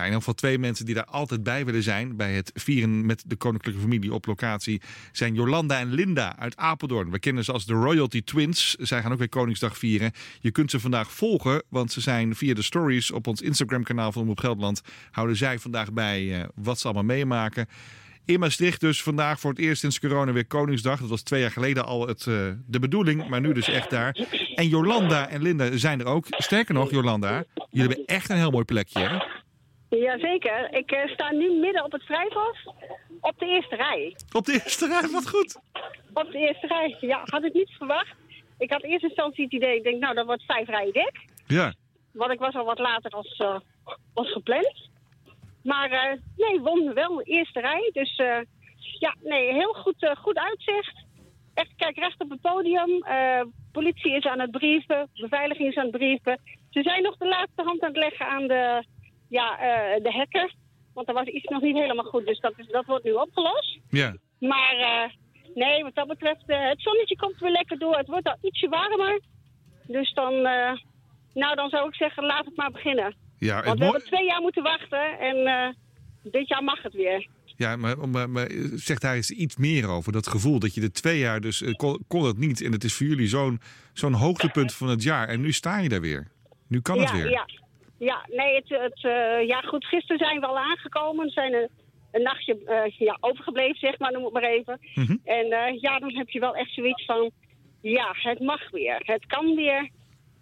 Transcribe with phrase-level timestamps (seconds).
[0.00, 2.16] in ieder geval twee mensen die daar altijd bij willen zijn.
[2.16, 4.80] Bij het vieren met de koninklijke familie op locatie.
[5.12, 7.10] Zijn Jolanda en Linda uit Apeldoorn.
[7.10, 8.74] We kennen ze als de Royalty Twins.
[8.74, 10.12] Zij gaan ook weer Koningsdag vieren.
[10.40, 11.62] Je kunt ze vandaag volgen.
[11.68, 14.82] Want ze zijn via de stories op ons Instagram kanaal van Omroep Gelderland.
[15.10, 17.66] Houden zij vandaag bij uh, wat ze allemaal meemaken.
[18.28, 21.00] In Maastricht dus vandaag voor het eerst sinds corona weer Koningsdag.
[21.00, 22.34] Dat was twee jaar geleden al het, uh,
[22.66, 24.16] de bedoeling, maar nu dus echt daar.
[24.54, 26.26] En Jolanda en Linda zijn er ook.
[26.28, 29.18] Sterker nog, Jolanda, jullie hebben echt een heel mooi plekje, hè?
[29.88, 30.74] Jazeker.
[30.74, 32.56] Ik uh, sta nu midden op het Vrijhof
[33.20, 34.16] op de eerste rij.
[34.32, 35.60] Op de eerste rij, wat goed.
[36.12, 38.14] Op de eerste rij, ja, had ik niet verwacht.
[38.58, 41.26] Ik had eerst instantie het idee, ik denk nou, dat wordt vijf rijen dik.
[41.46, 41.74] Ja.
[42.12, 43.58] Want ik was al wat later als, uh,
[44.14, 44.88] als gepland.
[45.62, 47.90] Maar uh, nee, won wel eerste rij.
[47.92, 48.16] Dus
[48.98, 51.04] ja, nee, heel goed, goed uitzicht.
[51.54, 53.04] Echt, kijk recht op het podium.
[53.72, 56.40] politie is aan het brieven, beveiliging is aan het brieven.
[56.70, 58.84] Ze zijn nog de laatste hand aan het leggen aan de,
[59.28, 59.56] ja,
[60.02, 60.54] de hacker.
[60.94, 63.78] Want er was iets nog niet helemaal goed, dus dat, is, dat wordt nu opgelost.
[63.90, 64.14] Ja.
[64.38, 64.76] Maar
[65.54, 67.96] nee, wat dat betreft, het zonnetje komt weer lekker door.
[67.96, 69.20] Het wordt al ietsje warmer.
[69.86, 70.42] Dus dan,
[71.34, 73.16] nou, dan zou ik zeggen, laat het maar beginnen.
[73.38, 75.76] Ja, Want we hebben twee jaar moeten wachten en
[76.22, 77.26] dit jaar mag het weer.
[77.58, 80.12] Ja, maar, maar, maar, zeg daar eens iets meer over.
[80.12, 82.62] Dat gevoel dat je de twee jaar dus kon, kon, het niet.
[82.62, 83.60] En het is voor jullie zo'n
[83.92, 85.28] zo'n hoogtepunt van het jaar.
[85.28, 86.26] En nu sta je daar weer.
[86.68, 87.30] Nu kan het ja, weer.
[87.30, 87.46] Ja,
[87.98, 89.86] ja nee, het, het, uh, ja, goed.
[89.86, 91.24] Gisteren zijn we al aangekomen.
[91.24, 91.68] We zijn een,
[92.12, 94.78] een nachtje ja, overgebleven, zeg maar, noem het maar even.
[94.94, 95.20] Mm -hmm.
[95.24, 95.46] En
[95.80, 97.30] ja, dan heb je wel echt zoiets van...
[97.82, 99.02] Ja, het mag weer.
[99.04, 99.90] Het kan weer.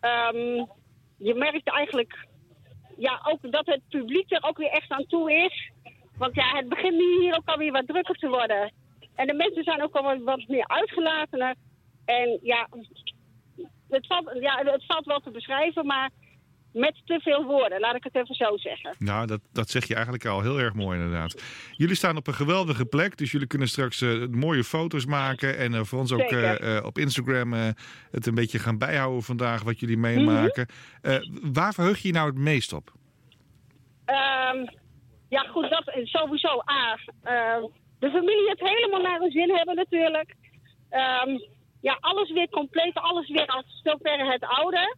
[0.00, 0.68] Um,
[1.18, 2.26] je merkt eigenlijk
[2.96, 5.70] ja, ook dat het publiek er ook weer echt aan toe is.
[6.18, 8.72] Want ja, het begint nu hier ook alweer wat drukker te worden.
[9.14, 11.54] En de mensen zijn ook al wat, wat meer uitgelatener.
[12.04, 12.68] En ja
[13.90, 16.10] het, valt, ja, het valt wel te beschrijven, maar
[16.72, 18.94] met te veel woorden, laat ik het even zo zeggen.
[18.98, 21.42] Nou, dat, dat zeg je eigenlijk al heel erg mooi inderdaad.
[21.72, 25.58] Jullie staan op een geweldige plek, dus jullie kunnen straks uh, mooie foto's maken.
[25.58, 27.52] En uh, voor ons ook uh, op Instagram
[28.10, 30.68] het een beetje gaan bijhouden vandaag, wat jullie meemaken.
[31.02, 31.52] Mm -hmm.
[31.52, 32.92] waar verheug je je nou het meest op?
[34.06, 34.68] Um,
[35.28, 36.98] ja goed, dat sowieso A.
[37.98, 40.34] de familie het helemaal naar hun zin hebben natuurlijk.
[40.90, 44.96] Um, ja, alles weer compleet, alles weer als zover het oude.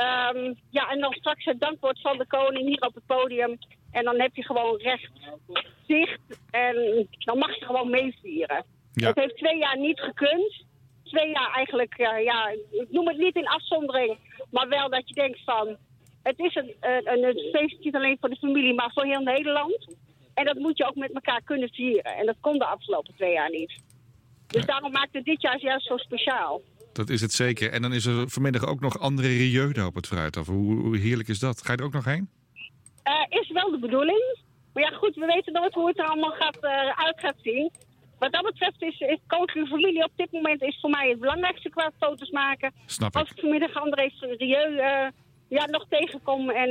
[0.00, 3.58] Um, ja, en dan straks het dankwoord van de koning hier op het podium.
[3.90, 5.10] En dan heb je gewoon recht
[5.86, 6.20] zicht.
[6.50, 8.64] En dan mag je gewoon meevieren.
[8.92, 9.08] Ja.
[9.08, 10.64] Het heeft twee jaar niet gekund.
[11.02, 14.18] Twee jaar eigenlijk, uh, ja, ik noem het niet in afzondering.
[14.50, 15.76] Maar wel dat je denkt van...
[16.22, 19.96] Het is een, een, een feest niet alleen voor de familie, maar voor heel Nederland.
[20.34, 22.16] En dat moet je ook met elkaar kunnen vieren.
[22.16, 23.82] En dat kon de afgelopen twee jaar niet.
[24.46, 26.60] Dus daarom maakt het dit jaar juist zo speciaal.
[26.98, 27.72] Dat is het zeker.
[27.72, 30.46] En dan is er vanmiddag ook nog andere Rieude op het Fruithof.
[30.46, 31.62] Hoe, hoe, heerlijk is dat?
[31.64, 32.28] Ga je er ook nog heen?
[33.04, 34.38] Uh, is wel de bedoeling.
[34.72, 36.70] Maar ja, goed, we weten nooit hoe het er allemaal gaat, uh,
[37.06, 37.70] uit gaat zien.
[38.18, 41.68] Wat dat betreft is, is koninklijke familie op dit moment is voor mij het belangrijkste
[41.68, 42.72] qua foto's maken.
[42.86, 45.08] Snap Als ik vanmiddag André Rieu uh,
[45.48, 46.70] ja, nog tegenkom en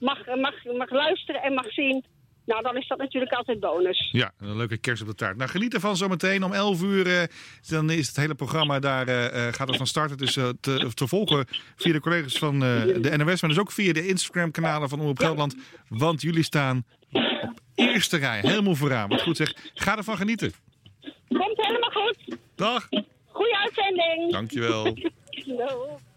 [0.00, 2.04] mag, mag, mag luisteren en mag zien...
[2.44, 4.08] Nou, dan is dat natuurlijk altijd bonus.
[4.12, 5.36] Ja, een leuke kerst op de taart.
[5.36, 7.06] Nou, geniet ervan zometeen om 11 uur.
[7.06, 7.22] Uh,
[7.68, 10.10] dan is het hele programma daar, uh, gaat het van start.
[10.10, 13.72] Het is uh, te, te, volgen via de collega's van de NOS, maar dus ook
[13.72, 15.56] via de Instagram-kanalen van Omroep Gelderland.
[15.88, 19.08] Want jullie staan op eerste rij, helemaal vooraan.
[19.08, 19.54] Wat goed zeg.
[19.74, 20.52] Ga ervan genieten.
[21.28, 22.36] Komt helemaal goed.
[22.54, 22.88] Dag.
[23.26, 24.32] Goeie uitzending.
[24.32, 24.94] Dankjewel.